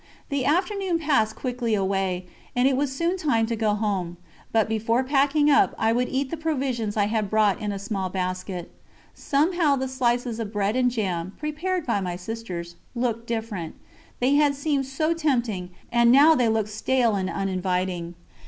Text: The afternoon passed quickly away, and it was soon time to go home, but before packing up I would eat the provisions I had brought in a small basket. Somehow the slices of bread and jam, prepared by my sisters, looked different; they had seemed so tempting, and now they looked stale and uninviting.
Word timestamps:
The 0.29 0.45
afternoon 0.45 0.97
passed 0.97 1.35
quickly 1.35 1.75
away, 1.75 2.25
and 2.55 2.67
it 2.67 2.75
was 2.75 2.91
soon 2.91 3.17
time 3.17 3.45
to 3.45 3.55
go 3.55 3.75
home, 3.75 4.17
but 4.51 4.67
before 4.67 5.03
packing 5.03 5.51
up 5.51 5.75
I 5.77 5.91
would 5.93 6.09
eat 6.09 6.31
the 6.31 6.37
provisions 6.37 6.97
I 6.97 7.05
had 7.05 7.29
brought 7.29 7.61
in 7.61 7.71
a 7.71 7.77
small 7.77 8.09
basket. 8.09 8.73
Somehow 9.13 9.75
the 9.75 9.87
slices 9.87 10.39
of 10.39 10.51
bread 10.51 10.75
and 10.75 10.89
jam, 10.89 11.33
prepared 11.37 11.85
by 11.85 12.01
my 12.01 12.15
sisters, 12.15 12.77
looked 12.95 13.27
different; 13.27 13.75
they 14.19 14.33
had 14.33 14.55
seemed 14.55 14.87
so 14.87 15.13
tempting, 15.13 15.69
and 15.91 16.11
now 16.11 16.33
they 16.33 16.49
looked 16.49 16.69
stale 16.69 17.13
and 17.13 17.29
uninviting. 17.29 18.15